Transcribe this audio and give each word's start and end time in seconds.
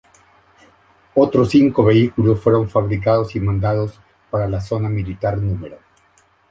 Otros 1.13 1.49
cinco 1.51 1.83
vehículos 1.85 2.41
fueron 2.41 2.67
fabricados 2.67 3.35
y 3.35 3.39
mandados 3.39 3.99
para 4.31 4.47
la 4.47 4.59
Zona 4.59 4.89
Militar 4.89 5.37
No. 5.37 5.61